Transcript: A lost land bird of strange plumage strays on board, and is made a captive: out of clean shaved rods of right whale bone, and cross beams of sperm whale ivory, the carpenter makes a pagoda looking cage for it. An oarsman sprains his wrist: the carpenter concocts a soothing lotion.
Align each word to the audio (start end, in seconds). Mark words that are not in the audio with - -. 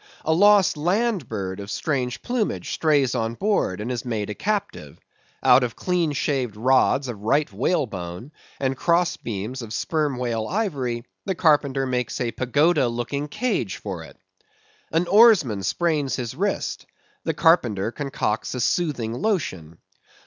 A 0.25 0.33
lost 0.33 0.77
land 0.77 1.29
bird 1.29 1.59
of 1.59 1.69
strange 1.69 2.23
plumage 2.23 2.71
strays 2.73 3.13
on 3.13 3.35
board, 3.35 3.79
and 3.79 3.91
is 3.91 4.03
made 4.03 4.31
a 4.31 4.33
captive: 4.33 4.97
out 5.43 5.63
of 5.63 5.75
clean 5.75 6.11
shaved 6.11 6.55
rods 6.55 7.07
of 7.07 7.19
right 7.21 7.53
whale 7.53 7.85
bone, 7.85 8.31
and 8.59 8.75
cross 8.75 9.15
beams 9.17 9.61
of 9.61 9.71
sperm 9.75 10.17
whale 10.17 10.47
ivory, 10.47 11.03
the 11.27 11.35
carpenter 11.35 11.85
makes 11.85 12.19
a 12.19 12.31
pagoda 12.31 12.87
looking 12.87 13.27
cage 13.27 13.75
for 13.77 14.01
it. 14.03 14.17
An 14.91 15.05
oarsman 15.07 15.61
sprains 15.61 16.15
his 16.15 16.33
wrist: 16.33 16.87
the 17.23 17.35
carpenter 17.35 17.91
concocts 17.91 18.55
a 18.55 18.59
soothing 18.59 19.13
lotion. 19.13 19.77